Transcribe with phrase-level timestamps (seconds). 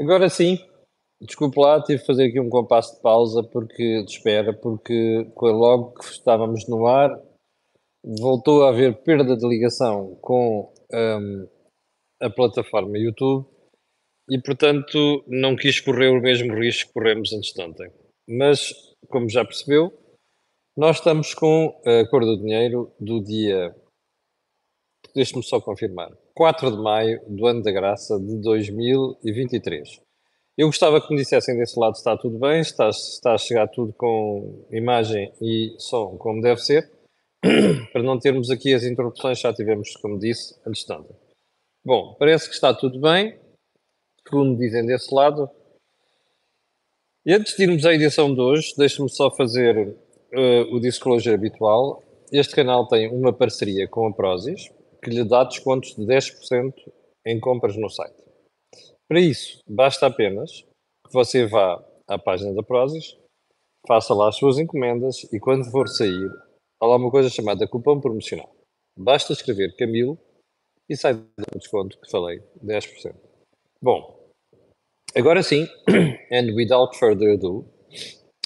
[0.00, 0.56] Agora sim,
[1.20, 5.92] desculpe lá, tive que fazer aqui um compasso de pausa porque, de espera, porque logo
[5.92, 7.10] que estávamos no ar,
[8.02, 11.48] voltou a haver perda de ligação com um,
[12.18, 13.46] a plataforma YouTube
[14.30, 17.92] e, portanto, não quis correr o mesmo risco que corremos antes de ontem.
[18.26, 18.72] Mas,
[19.08, 19.92] como já percebeu,
[20.78, 23.76] nós estamos com a cor do dinheiro do dia,
[25.14, 30.00] deixe-me só confirmar, 4 de maio do ano da graça de 2023.
[30.56, 33.92] Eu gostava que me dissessem desse lado está tudo bem, está, está a chegar tudo
[33.94, 36.90] com imagem e som como deve ser,
[37.92, 40.96] para não termos aqui as interrupções já tivemos, como disse, antes de.
[41.84, 43.38] Bom, parece que está tudo bem,
[44.26, 45.48] segundo dizem desse lado.
[47.24, 52.02] E antes de irmos à edição de hoje, deixe-me só fazer uh, o disclosure habitual.
[52.32, 54.70] Este canal tem uma parceria com a Prozis,
[55.02, 56.74] que lhe dá descontos de 10%
[57.26, 58.22] em compras no site.
[59.08, 60.62] Para isso, basta apenas
[61.06, 63.16] que você vá à página da Prozis,
[63.86, 66.30] faça lá as suas encomendas e quando for sair,
[66.80, 68.54] há lá uma coisa chamada cupom promocional.
[68.98, 70.18] Basta escrever Camilo
[70.88, 73.14] e sai do desconto que falei, 10%.
[73.82, 74.30] Bom,
[75.16, 75.66] agora sim,
[76.30, 77.64] and without further ado,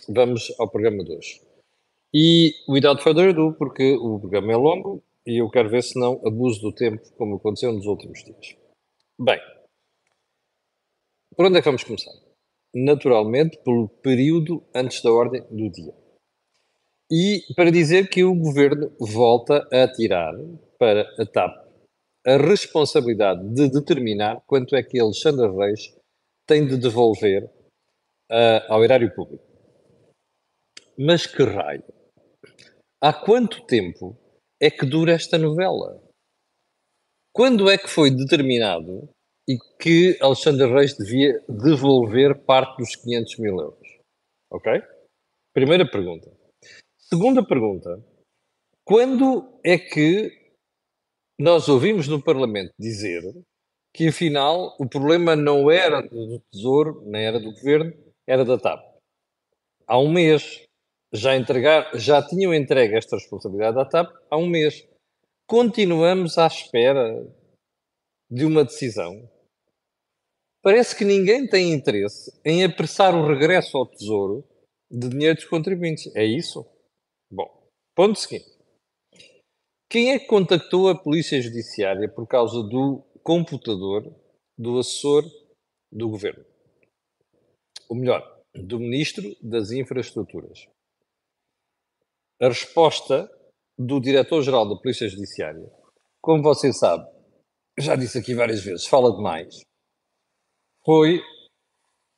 [0.09, 1.43] vamos ao programa de hoje.
[2.15, 6.21] E without further ado, porque o programa é longo e eu quero ver se não
[6.27, 8.57] abuso do tempo, como aconteceu nos últimos dias.
[9.19, 9.41] Bem,
[11.37, 12.13] por onde é que vamos começar?
[12.75, 15.95] Naturalmente, pelo período antes da ordem do dia.
[17.11, 20.35] E para dizer que o governo volta a tirar
[20.79, 21.65] para a TAP
[22.27, 25.95] a responsabilidade de determinar quanto é que Alexandre Reis
[26.47, 29.45] tem de devolver uh, ao erário público.
[30.99, 31.85] Mas que raio!
[33.01, 34.17] Há quanto tempo
[34.65, 36.03] é que dura esta novela?
[37.35, 39.11] Quando é que foi determinado
[39.47, 43.89] e que Alexandre Reis devia devolver parte dos 500 mil euros?
[44.51, 44.83] Ok?
[45.53, 46.33] Primeira pergunta.
[46.97, 48.03] Segunda pergunta.
[48.87, 50.33] Quando é que
[51.39, 53.23] nós ouvimos no Parlamento dizer
[53.93, 57.93] que afinal o problema não era do Tesouro, nem era do Governo,
[58.27, 58.83] era da TAP.
[59.87, 60.65] Há um mês
[61.15, 64.87] já, entregar, já tinham entregue esta responsabilidade à TAP há um mês.
[65.47, 67.25] Continuamos à espera
[68.31, 69.31] de uma decisão.
[70.61, 74.45] Parece que ninguém tem interesse em apressar o regresso ao Tesouro
[74.91, 76.15] de dinheiro dos contribuintes.
[76.17, 76.67] É isso?
[77.31, 78.53] Bom, ponto seguinte.
[79.89, 84.13] Quem é que contactou a Polícia Judiciária por causa do computador
[84.59, 85.25] do assessor
[85.93, 86.45] do governo?
[87.89, 90.67] Ou melhor, do Ministro das Infraestruturas.
[92.41, 93.31] A resposta
[93.79, 95.71] do Diretor-Geral da Polícia Judiciária,
[96.21, 97.09] como você sabe,
[97.79, 99.61] já disse aqui várias vezes, fala demais,
[100.85, 101.21] foi,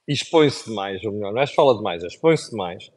[0.09, 2.91] expõe-se demais, ou melhor, não é fala demais, é expõe-se demais,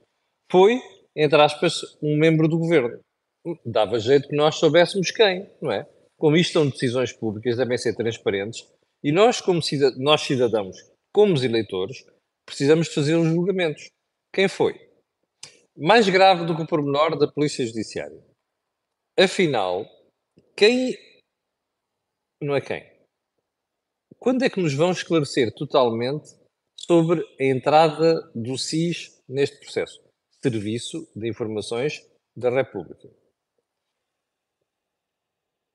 [0.52, 0.81] foi,
[1.16, 3.00] entre aspas, um membro do governo
[3.66, 5.88] dava jeito que nós soubéssemos quem, não é?
[6.18, 8.68] Como isto são decisões públicas, devem ser transparentes,
[9.03, 10.78] e nós, como cidad nós cidadãos,
[11.13, 12.06] como eleitores,
[12.46, 13.90] precisamos fazer os julgamentos.
[14.34, 14.88] Quem foi?
[15.81, 18.22] Mais grave do que o pormenor da Polícia Judiciária.
[19.17, 19.85] Afinal,
[20.53, 20.97] quem.
[22.41, 22.85] Não é quem?
[24.18, 26.35] Quando é que nos vão esclarecer totalmente
[26.78, 30.03] sobre a entrada do SIS neste processo?
[30.44, 33.09] Serviço de Informações da República.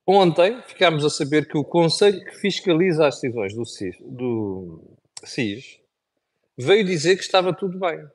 [0.07, 5.81] Ontem ficámos a saber que o Conselho que fiscaliza as decisões do CIS, do CIS
[6.59, 8.07] veio dizer que estava tudo bem.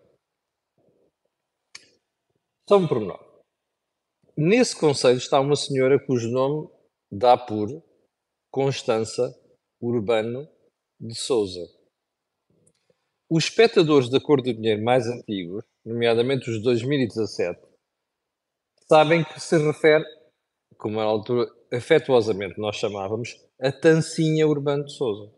[2.70, 3.20] Só um pormenor.
[4.38, 6.70] Nesse Conselho está uma senhora cujo nome
[7.12, 7.68] dá por
[8.52, 9.36] Constança
[9.82, 10.48] Urbano
[11.00, 11.68] de Souza.
[13.28, 17.60] Os espectadores da Cor do Dinheiro mais antigos, nomeadamente os de 2017,
[18.88, 20.06] sabem que se refere,
[20.78, 25.34] como na altura afetuosamente nós chamávamos, a Tancinha Urbano de Souza.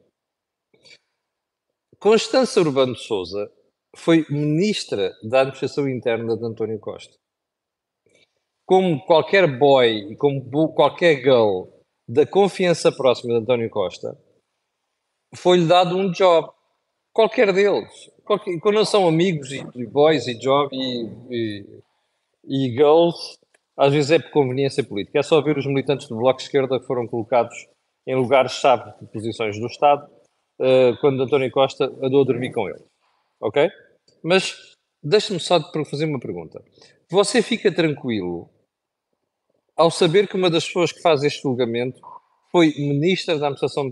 [1.97, 3.49] Constança Urbano de Souza
[3.95, 7.20] foi ministra da Administração Interna de António Costa.
[8.71, 11.63] Como qualquer boy e como qualquer girl
[12.07, 14.17] da confiança próxima de António Costa,
[15.35, 16.49] foi-lhe dado um job.
[17.11, 18.09] Qualquer deles.
[18.23, 21.65] Qualquer, quando não são amigos e, e boys e job e, e,
[22.45, 23.37] e girls,
[23.75, 25.19] às vezes é por conveniência política.
[25.19, 27.67] É só ver os militantes do Bloco de Esquerda que foram colocados
[28.07, 30.09] em lugares-chave de posições do Estado
[30.61, 32.85] uh, quando António Costa andou a dormir com eles.
[33.41, 33.69] Ok?
[34.23, 34.55] Mas
[35.03, 36.63] deixe-me só fazer uma pergunta.
[37.09, 38.49] Você fica tranquilo
[39.75, 41.99] ao saber que uma das pessoas que faz este julgamento
[42.51, 43.87] foi ministra da administração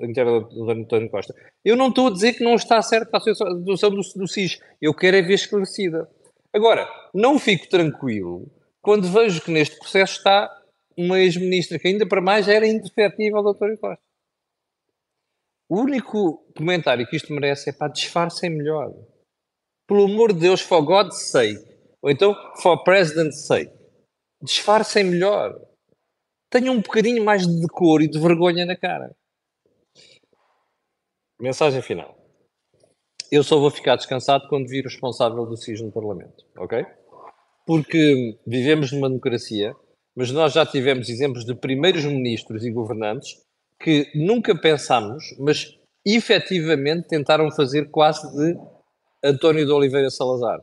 [0.00, 1.34] interna do António Costa.
[1.64, 4.60] Eu não estou a dizer que não está certa a situação do, do SIS.
[4.80, 6.08] Eu quero é ver esclarecida.
[6.52, 8.50] Agora, não fico tranquilo
[8.82, 10.50] quando vejo que neste processo está
[10.96, 14.02] uma ex-ministra que ainda para mais era indefetível ao António Costa.
[15.68, 18.92] O único comentário que isto merece é para disfarcem melhor.
[19.88, 21.64] Pelo amor de Deus, for God's sake.
[22.02, 23.72] Ou então, for President's sake.
[24.42, 25.58] Disfarcem melhor
[26.52, 29.16] tenham um bocadinho mais de decor e de vergonha na cara.
[31.40, 32.14] Mensagem final.
[33.30, 36.84] Eu só vou ficar descansado quando vir o responsável do SIS no Parlamento, ok?
[37.66, 39.74] Porque vivemos numa democracia,
[40.14, 43.42] mas nós já tivemos exemplos de primeiros ministros e governantes
[43.80, 45.74] que nunca pensámos, mas
[46.04, 48.60] efetivamente tentaram fazer quase de
[49.24, 50.60] António de Oliveira Salazar.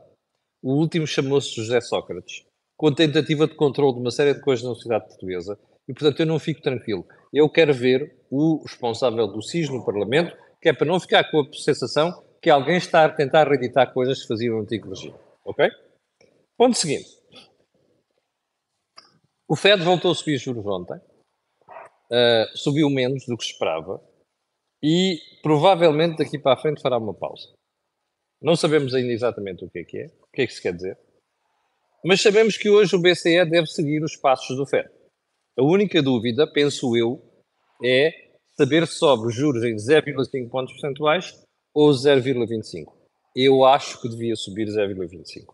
[0.62, 2.46] O último chamou-se José Sócrates,
[2.80, 6.26] com tentativa de controle de uma série de coisas na sociedade portuguesa e, portanto, eu
[6.26, 7.06] não fico tranquilo.
[7.34, 11.42] Eu quero ver o responsável do SIS no Parlamento, que é para não ficar com
[11.42, 15.16] a sensação que alguém está a tentar reeditar coisas que faziam no antigo regime.
[15.44, 15.70] Ok?
[16.58, 17.10] Ponto seguinte.
[19.46, 21.02] O Fed voltou a subir juros ontem.
[22.10, 24.02] Uh, subiu menos do que se esperava.
[24.81, 27.50] E provavelmente daqui para a frente fará uma pausa.
[28.42, 30.74] Não sabemos ainda exatamente o que é que é, o que é que se quer
[30.74, 30.98] dizer.
[32.04, 34.90] Mas sabemos que hoje o BCE deve seguir os passos do Fed.
[35.57, 37.22] A única dúvida, penso eu,
[37.84, 38.12] é
[38.57, 41.44] saber se sobe juros em 0,5 pontos percentuais
[41.74, 42.94] ou 0,25.
[43.36, 45.54] Eu acho que devia subir 0,25.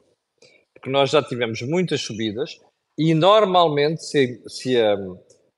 [0.74, 2.60] Porque nós já tivemos muitas subidas
[2.98, 4.96] e normalmente, se, se a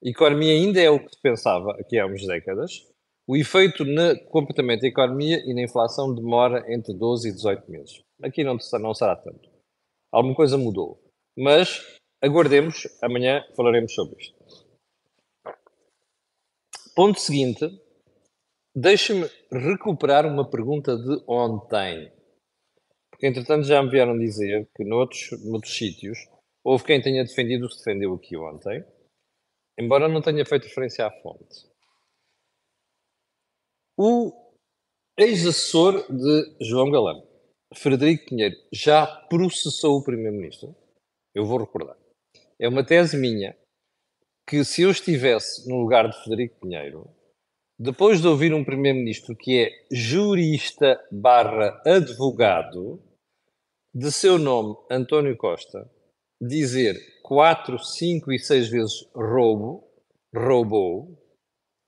[0.02, 2.72] economia ainda é o que se pensava aqui há umas décadas,
[3.28, 8.02] o efeito no comportamento da economia e na inflação demora entre 12 e 18 meses.
[8.24, 9.57] Aqui não, não será tanto.
[10.12, 11.02] Alguma coisa mudou.
[11.38, 14.38] Mas aguardemos, amanhã falaremos sobre isto.
[16.96, 17.70] Ponto seguinte,
[18.76, 22.12] deixa-me recuperar uma pergunta de ontem.
[23.12, 26.18] Porque, entretanto, já me vieram dizer que noutros, noutros sítios
[26.64, 28.86] houve quem tenha defendido o que defendeu aqui ontem,
[29.80, 31.68] embora não tenha feito referência à fonte.
[33.98, 34.32] O
[35.18, 37.27] ex-assessor de João Galão,
[37.74, 40.76] Frederico Pinheiro, já processou o Primeiro-Ministro?
[41.36, 41.98] Eu vou recordar.
[42.60, 43.56] É uma tese minha
[44.48, 47.10] que se eu estivesse no lugar de Frederico Pinheiro,
[47.78, 53.00] depois de ouvir um primeiro-ministro que é jurista barra advogado,
[53.94, 55.90] de seu nome António Costa,
[56.42, 59.88] dizer quatro, cinco e seis vezes roubo,
[60.34, 61.18] roubou,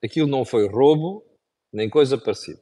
[0.04, 1.24] aquilo não foi roubo,
[1.72, 2.60] nem coisa parecida.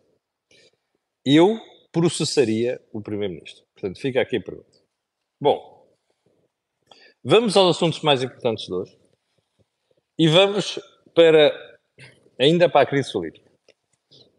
[1.27, 1.59] Eu
[1.99, 3.65] processaria o primeiro-ministro.
[3.75, 4.79] Portanto, fica aqui a pergunta.
[5.41, 5.87] Bom,
[7.25, 8.99] vamos aos assuntos mais importantes de hoje.
[10.19, 10.79] E vamos
[11.15, 11.53] para
[12.39, 13.51] ainda para a crise política.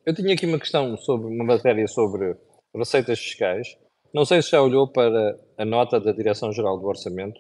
[0.06, 2.38] Eu tinha aqui uma questão sobre uma matéria sobre
[2.76, 3.78] receitas fiscais.
[4.14, 7.40] Não sei se já olhou para a nota da Direção-Geral do Orçamento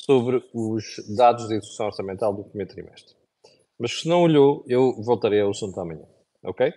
[0.00, 0.84] sobre os
[1.14, 3.14] dados de execução orçamental do primeiro trimestre.
[3.78, 6.06] Mas se não olhou, eu voltarei ao assunto amanhã.
[6.44, 6.72] Ok?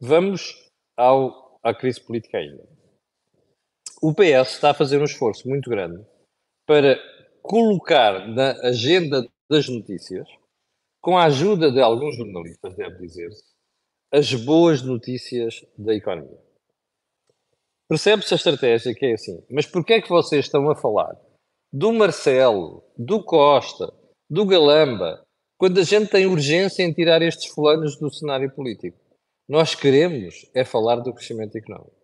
[0.00, 0.54] Vamos
[0.96, 2.66] ao, à crise política ainda.
[4.00, 6.04] O PS está a fazer um esforço muito grande
[6.66, 6.96] para
[7.42, 10.28] colocar na agenda das notícias
[11.00, 13.42] com a ajuda de alguns jornalistas, deve dizer-se,
[14.12, 16.38] as boas notícias da economia.
[17.88, 21.16] Percebe-se a estratégia que é assim, mas porquê é que vocês estão a falar
[21.72, 23.92] do Marcelo, do Costa,
[24.28, 25.24] do Galamba,
[25.58, 28.98] quando a gente tem urgência em tirar estes fulanos do cenário político?
[29.48, 31.96] Nós queremos é falar do crescimento económico.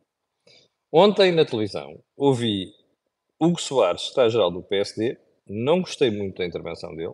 [0.91, 2.73] Ontem na televisão ouvi
[3.39, 7.13] Hugo Soares, secretário-geral do PSD, não gostei muito da intervenção dele,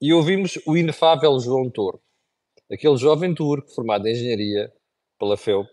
[0.00, 2.00] e ouvimos o inefável João Torres,
[2.68, 4.72] aquele jovem turco formado em engenharia
[5.16, 5.68] pela FEU,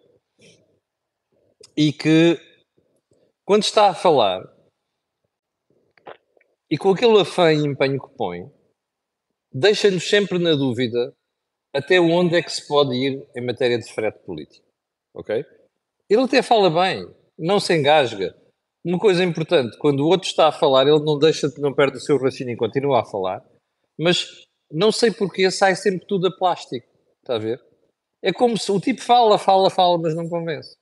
[1.75, 2.37] e que,
[3.43, 4.43] quando está a falar,
[6.69, 8.41] e com aquele afã e empenho que põe,
[9.51, 11.17] deixa-nos sempre na dúvida
[11.75, 14.65] até onde é que se pode ir em matéria de frete político.
[15.13, 15.45] Ok?
[16.09, 17.07] Ele até fala bem,
[17.37, 18.35] não se engasga.
[18.83, 21.99] Uma coisa importante, quando o outro está a falar, ele não deixa, não perde o
[21.99, 23.43] seu raciocínio e continua a falar
[23.99, 26.87] mas não sei porquê sai sempre tudo a plástico.
[27.21, 27.61] Está a ver?
[28.23, 30.77] É como se o tipo fala, fala, fala, mas não convence.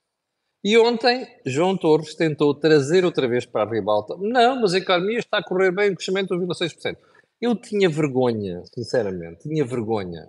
[0.64, 4.16] E ontem, João Torres tentou trazer outra vez para a ribalta.
[4.20, 6.98] Não, mas a economia está a correr bem, o crescimento de 1,6%.
[7.42, 10.28] Eu tinha vergonha, sinceramente, tinha vergonha,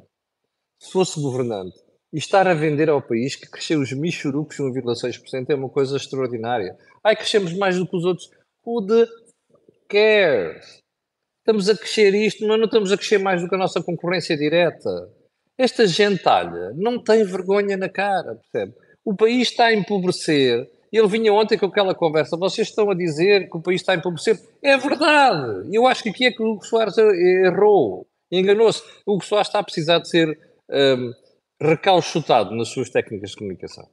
[0.78, 1.76] se fosse governante,
[2.12, 6.76] e estar a vender ao país que cresceu os michurucos 1,6% é uma coisa extraordinária.
[7.04, 8.30] Ai, crescemos mais do que os outros.
[8.64, 9.06] Who the
[9.88, 10.82] cares?
[11.49, 14.37] estamos a crescer isto, mas não estamos a crescer mais do que a nossa concorrência
[14.37, 15.11] direta.
[15.56, 18.75] Esta gentalha não tem vergonha na cara, percebe?
[19.02, 20.68] O país está a empobrecer.
[20.92, 22.37] Ele vinha ontem com aquela conversa.
[22.37, 24.38] Vocês estão a dizer que o país está a empobrecer.
[24.62, 25.68] É verdade.
[25.73, 28.06] Eu acho que aqui é que o Hugo Soares errou.
[28.30, 28.82] Enganou-se.
[29.06, 30.38] O Hugo Soares está a precisar de ser
[30.70, 31.12] um,
[31.60, 33.88] recalchutado nas suas técnicas de comunicação.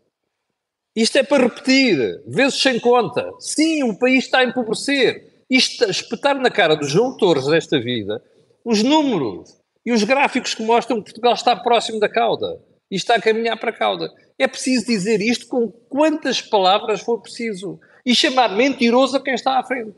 [0.95, 3.29] Isto é para repetir, vezes sem conta.
[3.39, 5.43] Sim, o país está a empobrecer.
[5.49, 8.23] Isto, espetar na cara dos João Torres desta vida,
[8.63, 13.15] os números e os gráficos que mostram que Portugal está próximo da cauda e está
[13.15, 14.09] a caminhar para a cauda.
[14.39, 19.59] É preciso dizer isto com quantas palavras for preciso e chamar mentiroso a quem está
[19.59, 19.95] à frente.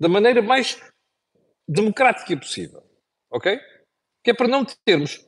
[0.00, 0.80] Da maneira mais
[1.68, 2.82] democrática possível.
[3.30, 3.60] Ok?
[4.24, 5.27] Que é para não termos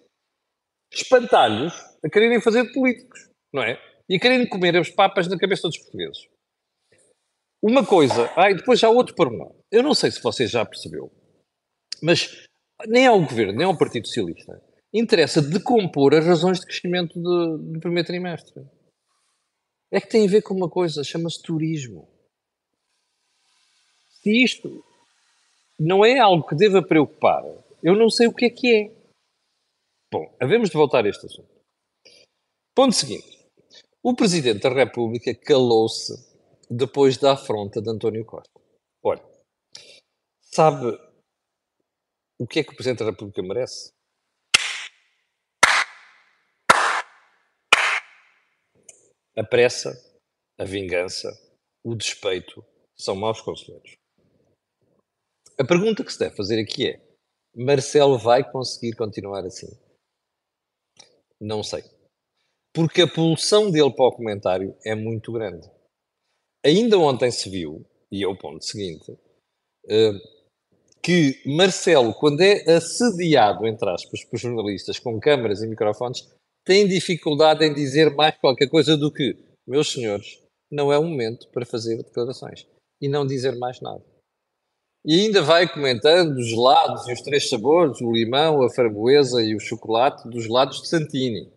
[0.93, 1.73] espantalhos
[2.05, 3.81] a quererem fazer de políticos, não é?
[4.09, 6.29] E a quererem comer as papas na cabeça dos portugueses.
[7.63, 9.55] Uma coisa, ah, e depois já outro pormenor.
[9.71, 11.13] Eu não sei se você já percebeu,
[12.03, 12.47] mas
[12.87, 14.61] nem ao governo, nem ao Partido Socialista
[14.93, 18.65] interessa decompor as razões de crescimento do, do primeiro trimestre.
[19.91, 22.09] É que tem a ver com uma coisa, chama-se turismo.
[24.23, 24.85] Se isto
[25.79, 27.43] não é algo que deva preocupar,
[27.83, 29.00] eu não sei o que é que é.
[30.13, 31.61] Bom, havemos de voltar a este assunto.
[32.75, 33.49] Ponto seguinte.
[34.03, 36.13] O Presidente da República calou-se
[36.69, 38.61] depois da afronta de António Costa.
[39.05, 39.23] Olha,
[40.43, 40.99] sabe
[42.41, 43.93] o que é que o Presidente da República merece?
[49.37, 49.93] A pressa,
[50.59, 51.31] a vingança,
[51.85, 52.65] o despeito
[52.97, 53.95] são maus conselheiros.
[55.57, 57.17] A pergunta que se deve fazer aqui é:
[57.55, 59.69] Marcelo vai conseguir continuar assim?
[61.41, 61.83] Não sei.
[62.75, 65.69] Porque a pulsão dele para o comentário é muito grande.
[66.65, 69.19] Ainda ontem se viu, e é o ponto seguinte,
[69.89, 70.13] eh,
[71.03, 76.29] que Marcelo, quando é assediado, entre aspas, por jornalistas com câmaras e microfones,
[76.65, 81.49] tem dificuldade em dizer mais qualquer coisa do que, meus senhores, não é o momento
[81.51, 82.67] para fazer declarações
[83.01, 84.05] e não dizer mais nada.
[85.05, 89.55] E ainda vai comentando os gelados e os três sabores, o limão, a framboesa e
[89.55, 91.51] o chocolate dos lados de Santini.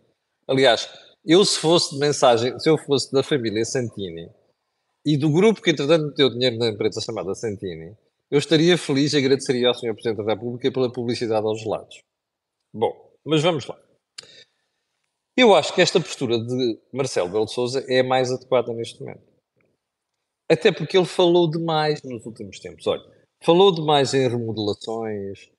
[0.47, 0.89] Aliás,
[1.25, 4.29] eu se fosse de mensagem, se eu fosse da família Santini
[5.05, 7.97] e do grupo que entretanto meteu dinheiro na empresa chamada Santini,
[8.31, 9.93] eu estaria feliz e agradeceria ao Sr.
[9.93, 12.01] Presidente da República pela publicidade aos gelados.
[12.73, 12.93] Bom,
[13.25, 13.77] mas vamos lá.
[15.35, 19.21] Eu acho que esta postura de Marcelo Belo Souza é a mais adequada neste momento.
[20.49, 22.85] Até porque ele falou demais nos últimos tempos.
[22.85, 23.03] Olha,
[23.43, 25.49] falou demais em remodelações,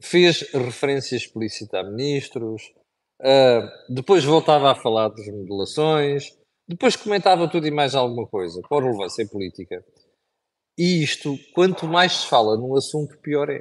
[0.00, 2.72] fez referência explícita a ministros,
[3.20, 6.36] uh, depois voltava a falar de remodelações,
[6.68, 9.84] depois comentava tudo e mais alguma coisa, com relevância política.
[10.78, 13.60] E isto, quanto mais se fala num assunto, pior é.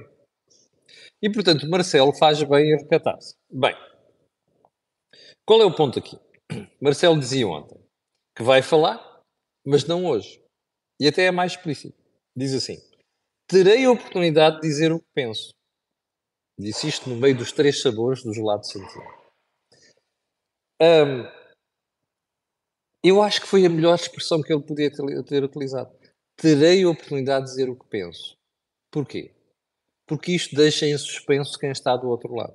[1.22, 3.36] E, portanto, Marcelo faz bem em recatar-se.
[3.52, 3.76] Bem,
[5.46, 6.18] qual é o ponto aqui?
[6.82, 7.78] Marcelo dizia ontem
[8.36, 9.22] que vai falar,
[9.66, 10.42] mas não hoje.
[11.00, 11.98] E até é mais explícito.
[12.36, 12.78] Diz assim:
[13.50, 15.50] terei a oportunidade de dizer o que penso.
[16.58, 19.20] Disse isto no meio dos três sabores do gelado de Santiago.
[20.82, 21.40] Um,
[23.04, 26.00] eu acho que foi a melhor expressão que ele podia ter, ter utilizado
[26.40, 28.38] terei a oportunidade de dizer o que penso.
[28.92, 29.32] Porquê?
[30.08, 32.54] Porque isto deixa em suspenso quem está do outro lado.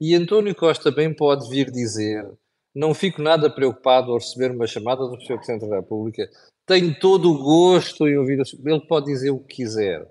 [0.00, 2.30] E António Costa bem pode vir dizer:
[2.74, 5.38] não fico nada preocupado ao receber uma chamada do Sr.
[5.38, 6.30] Presidente da República,
[6.66, 8.40] tenho todo o gosto em ouvir.
[8.64, 10.06] Ele pode dizer o que quiser.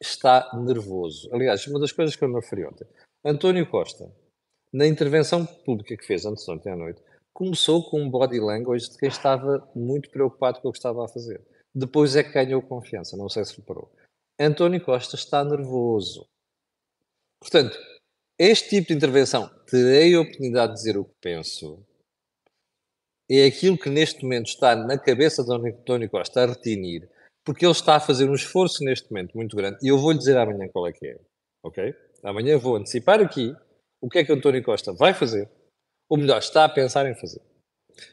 [0.00, 1.28] Está nervoso.
[1.32, 2.86] Aliás, uma das coisas que eu me referi ontem,
[3.24, 4.10] António Costa,
[4.72, 7.02] na intervenção pública que fez antes ontem à noite,
[7.34, 11.08] começou com um body language de quem estava muito preocupado com o que estava a
[11.08, 11.42] fazer.
[11.74, 13.92] Depois é que ganhou confiança, não sei se reparou.
[14.38, 16.26] António Costa está nervoso.
[17.38, 17.78] Portanto,
[18.38, 21.84] este tipo de intervenção, terei a oportunidade de dizer o que penso,
[23.30, 27.08] é aquilo que neste momento está na cabeça de António Costa a retinir,
[27.50, 30.36] porque ele está a fazer um esforço neste momento muito grande, e eu vou-lhe dizer
[30.36, 31.18] amanhã qual é que é,
[31.64, 31.92] ok?
[32.22, 33.52] Amanhã vou antecipar aqui
[34.00, 35.50] o que é que António Costa vai fazer,
[36.08, 37.40] ou melhor, está a pensar em fazer.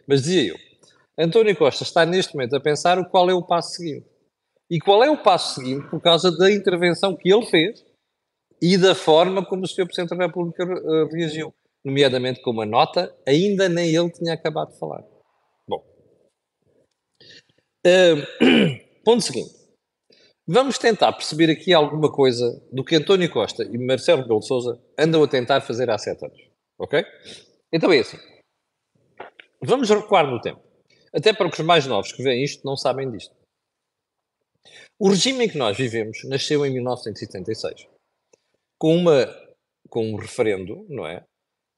[0.07, 0.55] Mas dizia eu,
[1.19, 4.07] António Costa está neste momento a pensar o qual é o passo seguinte.
[4.71, 7.85] E qual é o passo seguinte por causa da intervenção que ele fez
[8.59, 9.85] e da forma como o Sr.
[9.85, 11.53] Presidente da República uh, reagiu,
[11.85, 15.03] nomeadamente com uma nota, ainda nem ele tinha acabado de falar.
[15.67, 15.85] Bom.
[17.85, 18.36] Uh,
[19.07, 19.55] ponto seguinte.
[20.45, 24.83] Vamos tentar perceber aqui alguma coisa do que António Costa e Marcelo Rebelo de Sousa
[24.99, 26.37] andam a tentar fazer há sete anos.
[26.77, 27.05] Ok?
[27.71, 28.17] Então é assim.
[29.63, 30.61] Vamos recuar no tempo.
[31.13, 33.33] Até para os mais novos que veem isto não sabem disto.
[34.99, 37.87] O regime em que nós vivemos nasceu em 1976.
[38.77, 39.25] com, uma,
[39.89, 41.23] com um referendo, não é?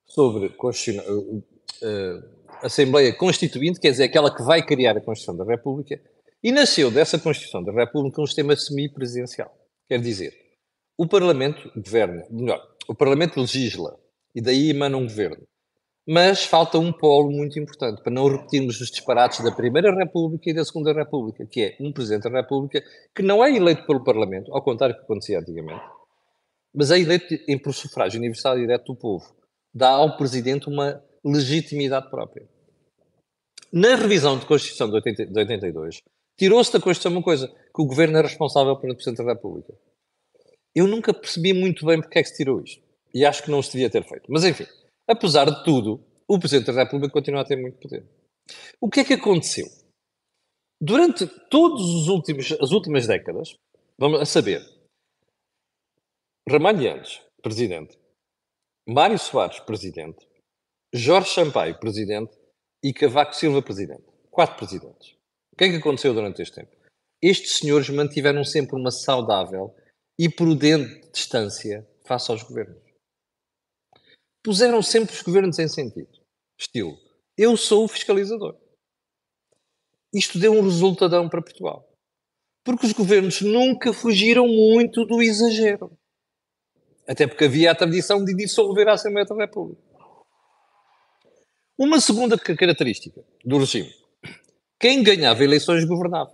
[0.08, 1.44] Sobre uh, uh,
[2.64, 6.02] Assembleia Constituinte, quer dizer, aquela que vai criar a Constituição da República,
[6.44, 9.54] e nasceu dessa Constituição da República um sistema semipresidencial.
[9.88, 10.34] Quer dizer,
[10.98, 13.98] o Parlamento governa, melhor, o Parlamento legisla,
[14.34, 15.48] e daí emana um governo.
[16.08, 20.54] Mas falta um polo muito importante, para não repetirmos os disparates da Primeira República e
[20.54, 24.52] da Segunda República, que é um Presidente da República que não é eleito pelo Parlamento,
[24.54, 25.84] ao contrário do que acontecia antigamente,
[26.74, 29.26] mas é eleito em, por sufrágio universal e direto do povo.
[29.74, 32.48] Dá ao Presidente uma legitimidade própria.
[33.72, 36.02] Na revisão de Constituição de, 80, de 82,
[36.40, 39.74] tirou-se da Constituição uma coisa, que o Governo é responsável pelo Presidente da República.
[40.74, 42.82] Eu nunca percebi muito bem porque é que se tirou isto.
[43.14, 44.32] E acho que não se devia ter feito.
[44.32, 44.66] Mas enfim,
[45.10, 48.08] Apesar de tudo, o Presidente da República continua a ter muito poder.
[48.80, 49.66] O que é que aconteceu?
[50.80, 51.82] Durante todas
[52.62, 53.56] as últimas décadas,
[53.98, 54.62] vamos a saber,
[56.48, 57.98] Ramalhianes, presidente,
[58.88, 60.28] Mário Soares, presidente,
[60.94, 62.38] Jorge Sampaio, presidente,
[62.84, 64.04] e Cavaco Silva, presidente.
[64.30, 65.16] Quatro presidentes.
[65.60, 66.76] Que é que aconteceu durante este tempo?
[67.22, 69.76] Estes senhores mantiveram sempre uma saudável
[70.18, 72.90] e prudente distância face aos governos
[74.44, 76.10] puseram sempre os governos em sentido.
[76.58, 76.98] Estilo,
[77.38, 78.58] eu sou o fiscalizador.
[80.14, 81.88] Isto deu um resultadão para Portugal.
[82.64, 85.96] Porque os governos nunca fugiram muito do exagero.
[87.08, 89.82] Até porque havia a tradição de dissolver a Assembleia da República.
[91.78, 93.94] Uma segunda característica do regime.
[94.80, 96.34] Quem ganhava eleições governava.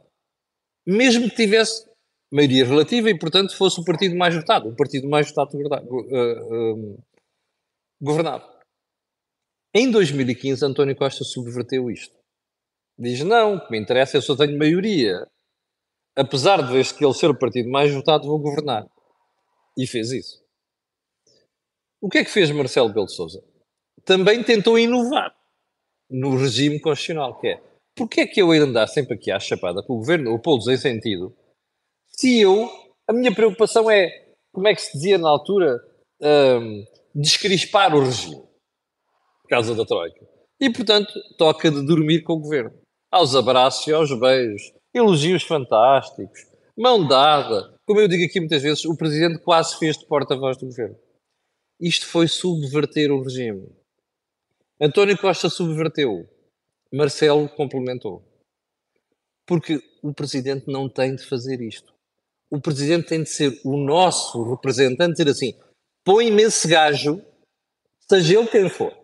[0.85, 1.89] Mesmo que tivesse
[2.31, 4.69] maioria relativa e, portanto, fosse o partido mais votado.
[4.69, 7.03] O partido mais votado uh, uh,
[7.99, 8.55] governava.
[9.73, 12.15] Em 2015, António Costa subverteu isto.
[12.97, 15.27] Diz: não, o que me interessa, eu só tenho maioria.
[16.15, 18.87] Apesar de este que ele ser o partido mais votado, vou governar.
[19.77, 20.41] E fez isso.
[21.99, 23.43] O que é que fez Marcelo Belo Souza?
[24.05, 25.35] Também tentou inovar
[26.09, 29.81] no regime constitucional, que é porque é que eu ia andar sempre aqui à chapada
[29.81, 31.35] com o governo, o pô em sentido,
[32.07, 32.69] se eu,
[33.07, 34.09] a minha preocupação é,
[34.51, 35.81] como é que se dizia na altura,
[36.21, 38.41] hum, descrispar o regime,
[39.41, 40.25] por causa da Troika.
[40.59, 42.73] E, portanto, toca de dormir com o governo.
[43.11, 46.39] Aos abraços e aos beijos, elogios fantásticos,
[46.77, 47.73] mão dada.
[47.85, 50.97] Como eu digo aqui muitas vezes, o presidente quase fez de porta-voz do governo.
[51.79, 53.69] Isto foi subverter o regime.
[54.79, 56.27] António Costa subverteu.
[56.95, 58.23] Marcelo complementou.
[59.45, 61.93] Porque o presidente não tem de fazer isto.
[62.49, 65.59] O presidente tem de ser o nosso representante, dizer assim:
[66.05, 67.21] põe-me esse gajo,
[68.09, 68.95] seja ele quem for,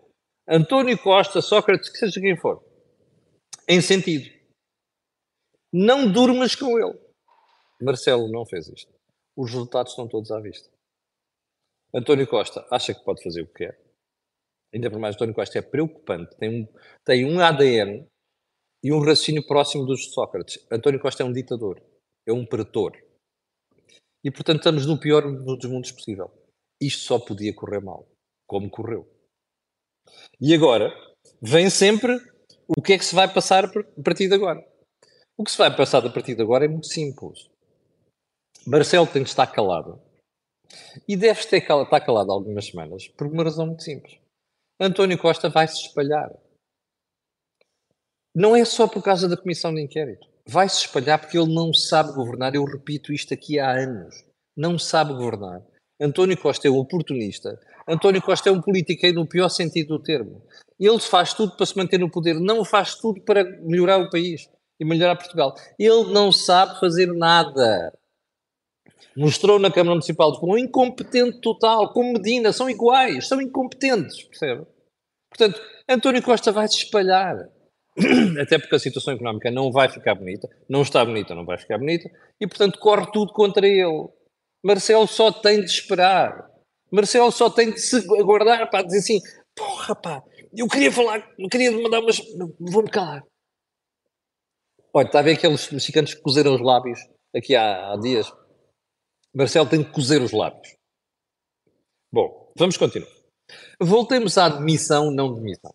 [0.48, 2.64] António Costa, Sócrates, que seja quem for,
[3.68, 4.30] em sentido.
[5.72, 6.98] Não durmas com ele.
[7.80, 8.92] Marcelo não fez isto.
[9.36, 10.68] Os resultados estão todos à vista.
[11.94, 13.78] António Costa acha que pode fazer o que quer.
[14.74, 16.36] Ainda por mais, António Costa é preocupante.
[16.36, 16.68] Tem um,
[17.04, 18.06] tem um ADN
[18.82, 20.66] e um raciocínio próximo dos de Sócrates.
[20.70, 21.82] António Costa é um ditador.
[22.26, 22.92] É um pretor.
[24.24, 26.30] E, portanto, estamos no pior dos mundos possível
[26.82, 28.08] isto só podia correr mal,
[28.46, 29.08] como correu.
[30.40, 30.92] E agora,
[31.40, 32.18] vem sempre
[32.66, 34.60] o que é que se vai passar a partir de agora.
[35.38, 37.48] O que se vai passar a partir de agora é muito simples.
[38.66, 40.00] Marcelo tem de estar calado.
[41.06, 44.18] E deve ter calado, estar calado algumas semanas por uma razão muito simples.
[44.80, 46.30] António Costa vai se espalhar.
[48.34, 50.26] Não é só por causa da comissão de inquérito.
[50.48, 52.54] Vai se espalhar porque ele não sabe governar.
[52.54, 54.24] Eu repito isto aqui há anos.
[54.56, 55.62] Não sabe governar.
[56.00, 57.60] António Costa é um oportunista.
[57.86, 60.42] António Costa é um politiqueiro no pior sentido do termo.
[60.78, 64.48] Ele faz tudo para se manter no poder, não faz tudo para melhorar o país
[64.80, 65.54] e melhorar Portugal.
[65.78, 67.92] Ele não sabe fazer nada.
[69.16, 74.66] Mostrou na Câmara Municipal de um incompetente total, como Medina, são iguais, são incompetentes, percebe?
[75.30, 77.36] Portanto, António Costa vai se espalhar.
[78.40, 81.78] Até porque a situação económica não vai ficar bonita, não está bonita, não vai ficar
[81.78, 82.10] bonita,
[82.40, 84.08] e portanto corre tudo contra ele.
[84.64, 86.50] Marcelo só tem de esperar.
[86.90, 89.20] Marcelo só tem de se aguardar para dizer assim:
[89.54, 90.22] porra, pá,
[90.56, 92.20] eu queria falar, eu queria mandar, mas
[92.58, 93.22] vou-me calar.
[94.94, 97.00] Olha, está a ver aqueles mexicanos que cozeram os lábios
[97.34, 98.30] aqui há, há dias?
[99.34, 100.76] Marcelo tem de cozer os lábios.
[102.12, 103.10] Bom, vamos continuar.
[103.80, 105.74] Voltemos à demissão, não demissão.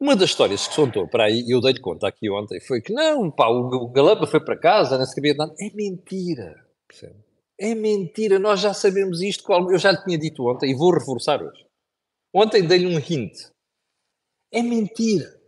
[0.00, 2.92] Uma das histórias que contou para aí, e eu dei-lhe conta aqui ontem, foi que
[2.92, 5.54] não, pá, o Galamba foi para casa, não sabia nada.
[5.60, 7.22] É mentira, percebe?
[7.58, 9.44] É mentira, nós já sabemos isto.
[9.70, 11.64] Eu já lhe tinha dito ontem e vou reforçar hoje.
[12.34, 13.48] Ontem dei-lhe um hint.
[14.52, 15.40] É mentira.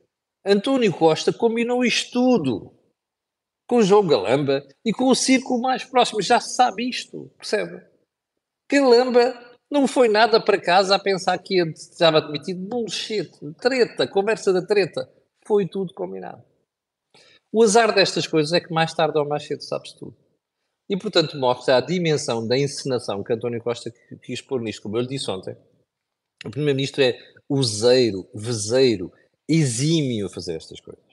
[0.44, 2.75] António Costa combinou isto tudo
[3.66, 6.22] com o João Galamba e com o círculo mais próximo.
[6.22, 7.84] Já se sabe isto, percebe?
[8.68, 9.34] Calamba
[9.70, 12.60] não foi nada para casa a pensar que estava admitido.
[12.60, 15.10] Bullshit, treta, conversa da treta.
[15.44, 16.42] Foi tudo combinado.
[17.52, 20.16] O azar destas coisas é que mais tarde ou mais cedo sabes tudo.
[20.88, 24.82] E, portanto, mostra a dimensão da encenação que António Costa quis pôr nisto.
[24.82, 25.56] Como eu lhe disse ontem,
[26.44, 29.12] o Primeiro-Ministro é useiro, vezeiro,
[29.48, 31.05] exímio a fazer estas coisas.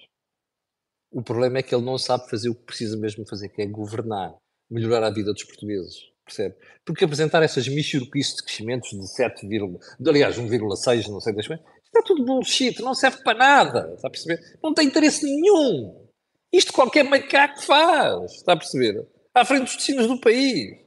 [1.14, 3.68] O problema é que ele não sabe fazer o que precisa mesmo fazer, que é
[3.68, 4.36] governar,
[4.70, 6.12] melhorar a vida dos portugueses.
[6.26, 6.56] Percebe?
[6.84, 11.66] Porque apresentar essas michuruquices de crescimentos de 7, de, aliás, 1,6, não sei das coisas,
[11.86, 14.40] está tudo bullshit, não serve para nada, está a perceber?
[14.64, 16.04] Não tem interesse nenhum.
[16.52, 19.06] Isto qualquer macaco faz, está a perceber?
[19.36, 20.80] À frente dos destinos do país.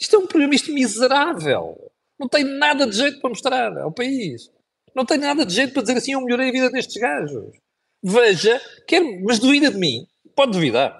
[0.00, 1.92] Isto é um programa isto miserável.
[2.18, 4.50] Não tem nada de jeito para mostrar ao país.
[4.94, 7.63] Não tem nada de jeito para dizer assim, eu melhorei a vida destes gajos.
[8.06, 10.06] Veja, quer, mas duvida de mim.
[10.36, 10.94] Pode duvidar.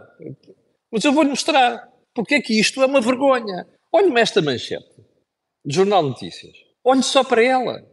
[0.90, 1.92] Mas eu vou-lhe mostrar.
[2.14, 3.66] Porque é que isto é uma vergonha.
[3.92, 5.04] Olhe-me esta manchete
[5.62, 6.56] do Jornal de Notícias.
[6.82, 7.86] Olhe só para ela.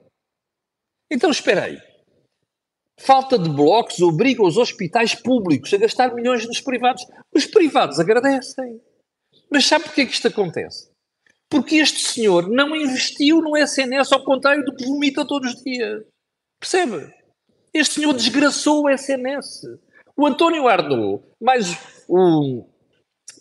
[1.11, 1.77] Então, espera aí.
[2.97, 7.05] Falta de blocos obriga os hospitais públicos a gastar milhões nos privados.
[7.35, 8.79] Os privados agradecem.
[9.49, 10.89] Mas sabe porquê que isto acontece?
[11.49, 16.05] Porque este senhor não investiu no SNS ao contrário do que vomita todos os dias.
[16.59, 17.20] Percebe?
[17.73, 19.63] Este senhor desgraçou o SNS.
[20.15, 22.65] O António Arnaud, mais o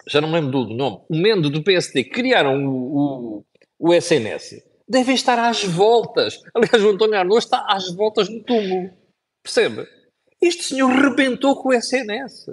[0.08, 3.44] já não lembro do nome, o Mendo do PSD, criaram o, o,
[3.78, 6.40] o SNS, devem estar às voltas.
[6.54, 8.90] Aliás, o António Arnold está às voltas no túmulo.
[9.42, 9.86] Percebe?
[10.40, 12.46] Este senhor rebentou com o SNS.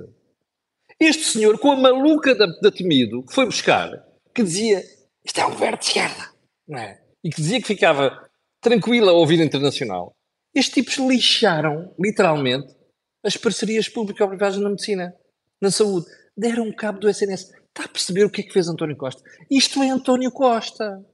[1.00, 3.92] Este senhor, com a maluca da, da Temido, que foi buscar,
[4.34, 4.84] que dizia
[5.24, 6.30] isto é um governo de esquerda,
[6.68, 7.02] não é?
[7.24, 8.30] E que dizia que ficava
[8.62, 10.16] tranquila a ouvir internacional.
[10.58, 12.76] Estes tipos lixaram, literalmente,
[13.24, 15.15] as parcerias público-privadas na medicina,
[15.62, 17.52] na saúde deram cabo do SNS.
[17.52, 19.22] Está a perceber o que é que fez António Costa?
[19.52, 21.06] Isto é António Costa.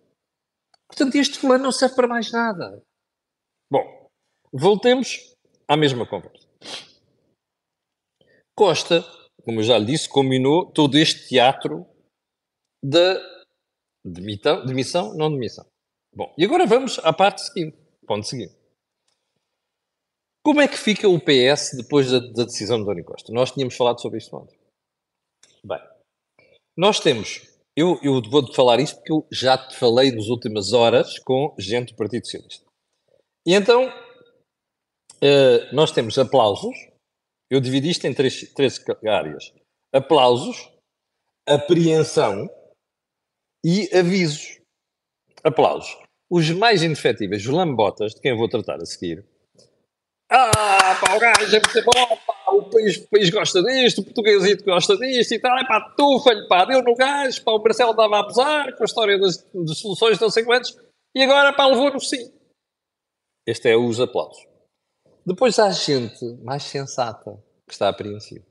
[0.87, 2.81] Portanto, este fulano não serve para mais nada.
[3.69, 4.09] Bom,
[4.53, 5.35] voltemos
[5.67, 6.47] à mesma conversa.
[8.55, 9.03] Costa,
[9.43, 11.85] como eu já lhe disse, combinou todo este teatro
[14.05, 15.65] demissão, demissão não demissão.
[16.15, 17.77] Bom, e agora vamos à parte seguinte,
[18.07, 18.62] ponto seguinte.
[20.45, 23.31] Como é que fica o PS depois da, da decisão de António Costa?
[23.31, 24.57] Nós tínhamos falado sobre isto ontem.
[25.65, 25.79] Bem,
[26.77, 31.17] nós temos, eu, eu vou-te falar isto porque eu já te falei nas últimas horas
[31.19, 32.65] com gente do Partido Socialista.
[33.45, 36.75] E então, uh, nós temos aplausos,
[37.49, 39.53] eu dividi isto em três, três áreas.
[39.93, 40.69] Aplausos,
[41.47, 42.49] apreensão
[43.63, 44.59] e avisos.
[45.41, 45.97] Aplausos.
[46.29, 49.23] Os mais indefetíveis, os lambotas, de quem eu vou tratar a seguir.
[50.35, 54.03] Ah, pá, o gajo é muito bom, pá o país, o país gosta disto, o
[54.03, 57.91] portuguesito gosta disto e tal, é pá, tufa-lhe, pá, deu no gás, pá, o Marcelo
[57.91, 60.43] estava a abusar com a história das, das soluções não sei
[61.15, 62.33] e agora, pá, levou no sim.
[63.45, 64.43] Este é os aplausos.
[65.23, 68.45] Depois há gente mais sensata que está apreensiva.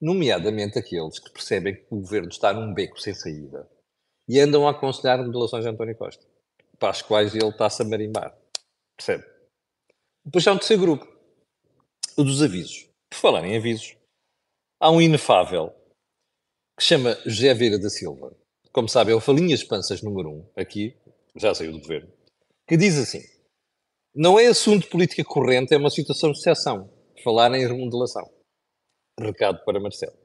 [0.00, 3.66] Nomeadamente aqueles que percebem que o governo está num beco sem saída
[4.28, 6.24] e andam a aconselhar modulações de António Costa,
[6.78, 8.36] para as quais ele está-se a marimbar.
[8.96, 9.33] Percebe?
[10.24, 11.06] Depois há um terceiro grupo,
[12.16, 12.88] o dos avisos.
[13.10, 13.96] Por falar em avisos,
[14.80, 15.72] há um inefável
[16.78, 18.34] que chama José Vieira da Silva.
[18.72, 20.96] Como sabe, é o Falinhas Panças número 1, um, aqui,
[21.36, 22.10] já saiu do governo,
[22.66, 23.22] que diz assim:
[24.16, 26.88] não é assunto de política corrente, é uma situação de exceção.
[27.24, 28.30] Falar em remodelação.
[29.18, 30.16] Recado para Marcelo.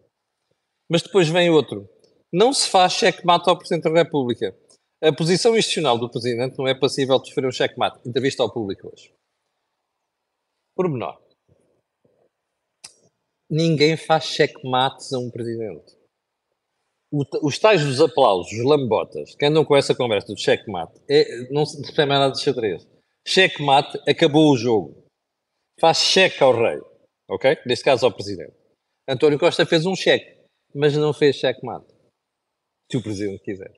[0.88, 1.90] Mas depois vem outro.
[2.32, 4.56] Não se faz cheque-mate ao Presidente da República.
[5.02, 8.08] A posição institucional do Presidente não é passível de sofrer um cheque-mate.
[8.08, 9.12] Entrevista ao público hoje.
[10.80, 11.20] Por menor
[13.50, 15.98] ninguém faz checkmates a um presidente.
[17.12, 21.52] O, os tais dos aplausos, os lambotas, que andam com essa conversa do checkmate, é,
[21.52, 22.88] não se percebe nada de xadrez.
[23.28, 25.04] Checkmate, acabou o jogo.
[25.82, 26.80] Faz cheque ao rei,
[27.28, 27.58] ok?
[27.66, 28.54] Neste caso ao presidente.
[29.08, 31.94] António Costa fez um cheque, mas não fez checkmate.
[32.90, 33.74] Se o presidente quiser.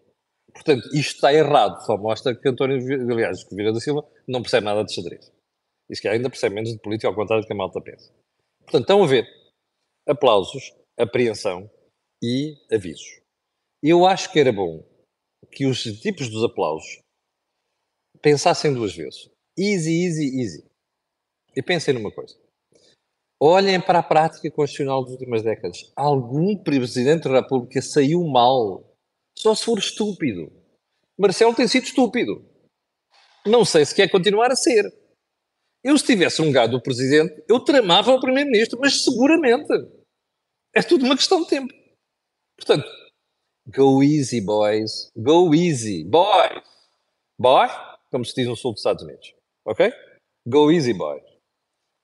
[0.53, 1.83] Portanto, isto está errado.
[1.85, 2.77] Só mostra que António,
[3.11, 5.31] aliás, que Vieira da Silva não percebe nada de xadrez.
[5.91, 8.10] Diz que ainda percebe menos de política, ao contrário do que a malta pensa.
[8.62, 9.27] Portanto, estão a ver
[10.08, 11.69] aplausos, apreensão
[12.23, 13.19] e avisos.
[13.84, 14.82] Eu acho que era bom
[15.51, 17.01] que os tipos dos aplausos
[18.21, 19.30] pensassem duas vezes.
[19.60, 20.65] Easy, easy, easy.
[21.58, 22.39] E pensem numa coisa.
[23.38, 25.91] Olhem para a prática constitucional das últimas décadas.
[25.93, 28.95] Algum Presidente da República saiu mal.
[29.38, 30.49] Só se for estúpido.
[31.17, 32.45] Marcelo tem sido estúpido.
[33.45, 35.00] Não sei se quer continuar a ser.
[35.83, 39.67] Eu, se tivesse um gado do presidente, eu tramava o primeiro-ministro, mas seguramente.
[40.73, 41.73] É tudo uma questão de tempo.
[42.55, 42.87] Portanto,
[43.67, 45.11] Go easy, boys.
[45.15, 46.03] Go easy.
[46.03, 46.63] Boys.
[47.39, 47.67] Boy,
[48.11, 49.33] como se diz no sul dos Estados Unidos.
[49.65, 49.91] Ok?
[50.47, 51.23] Go easy, boys.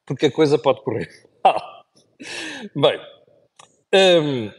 [0.06, 1.10] Porque a coisa pode correr.
[2.76, 3.00] Bem.
[3.94, 4.52] Um,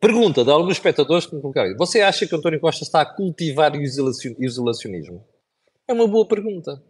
[0.00, 1.76] pergunta de alguns espectadores que me colocaram.
[1.76, 5.26] Você acha que António Costa está a cultivar o isolacionismo?
[5.88, 6.82] É uma boa pergunta.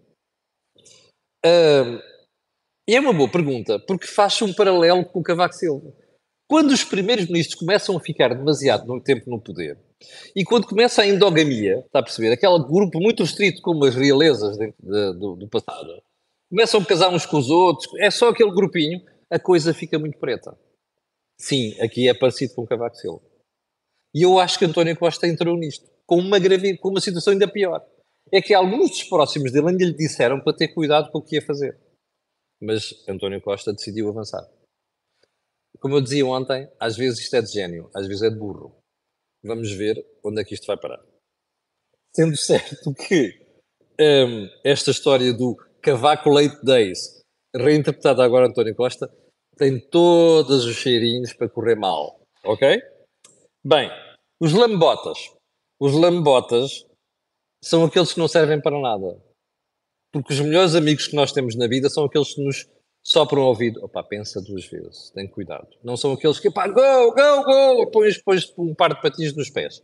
[1.44, 2.00] Um,
[2.88, 5.92] e é uma boa pergunta, porque faz um paralelo com o Cavaco Silva.
[6.48, 9.78] Quando os primeiros ministros começam a ficar demasiado no tempo no poder,
[10.36, 12.32] e quando começa a endogamia, está a perceber?
[12.32, 16.02] Aquele grupo muito restrito como as realezas de, de, do, do, passado,
[16.50, 20.18] começam a casar uns com os outros, é só aquele grupinho, a coisa fica muito
[20.18, 20.56] preta.
[21.40, 23.22] Sim, aqui é parecido com o Cavaco Silva.
[24.14, 26.38] E eu acho que António Costa entrou nisto, com uma,
[26.80, 27.84] com uma situação ainda pior.
[28.34, 31.36] É que alguns dos próximos dele ainda lhe disseram para ter cuidado com o que
[31.36, 31.78] ia fazer
[32.64, 34.48] mas António Costa decidiu avançar.
[35.78, 38.76] Como eu dizia ontem, às vezes isto é de gênio, às vezes é de burro.
[39.42, 41.04] Vamos ver onde é que isto vai parar.
[42.14, 43.38] Sendo certo que
[44.00, 47.20] um, esta história do Cavaco Leite Days,
[47.54, 49.12] reinterpretada agora António Costa,
[49.56, 52.20] tem todos os cheirinhos para correr mal.
[52.44, 52.80] Ok?
[53.64, 53.90] Bem,
[54.40, 55.18] os lambotas.
[55.78, 56.86] Os lambotas
[57.64, 59.18] são aqueles que não servem para nada.
[60.12, 62.68] Porque os melhores amigos que nós temos na vida são aqueles que nos
[63.02, 63.82] sopram o ouvido.
[63.82, 65.68] Opa, pensa duas vezes, tem cuidado.
[65.82, 69.48] Não são aqueles que, pá, go, go, go, pões depois um par de patins nos
[69.48, 69.82] pés.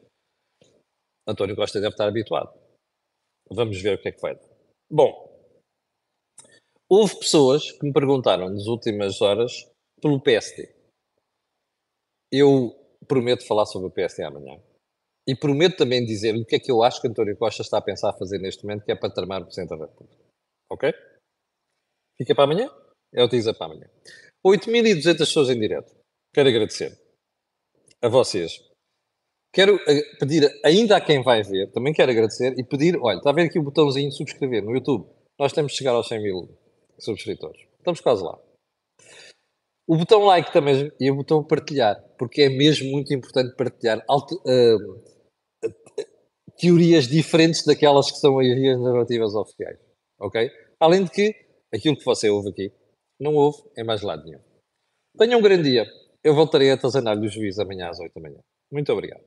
[1.27, 2.53] António Costa deve estar habituado.
[3.51, 4.49] Vamos ver o que é que vai dar.
[4.91, 5.49] Bom,
[6.89, 9.69] houve pessoas que me perguntaram nas últimas horas
[10.01, 10.75] pelo PSD.
[12.31, 12.77] Eu
[13.09, 14.61] prometo falar sobre o PSD amanhã.
[15.31, 17.81] E prometo também dizer o que é que eu acho que António Costa está a
[17.81, 20.25] pensar fazer neste momento, que é para tramar o Presidente da República.
[20.69, 20.93] Ok?
[22.19, 22.69] Fica para amanhã?
[23.15, 23.89] É o teaser para amanhã.
[24.45, 25.95] 8.200 pessoas em direto.
[26.35, 26.99] Quero agradecer
[28.03, 28.61] a vocês.
[29.53, 33.31] Quero eh, pedir ainda a quem vai ver, também quero agradecer e pedir, olha, está
[33.31, 35.09] a ver aqui o botãozinho de subscrever no YouTube.
[35.39, 36.59] Nós temos de chegar aos 100 mil
[36.99, 37.63] subscritores.
[37.79, 38.37] Estamos quase lá.
[39.87, 45.11] O botão like também e o botão partilhar, porque é mesmo muito importante partilhar uh,
[46.61, 49.79] teorias diferentes daquelas que são as narrativas oficiais.
[50.19, 50.51] Ok?
[50.79, 51.35] Além de que
[51.73, 52.73] aquilo que você ouve aqui
[53.19, 54.41] não ouve em mais lado nenhum.
[55.19, 55.87] Tenha um grande dia.
[56.23, 58.41] Eu voltarei a atazanar-lhe o juiz amanhã às 8 da manhã.
[58.71, 59.23] Muito obrigado.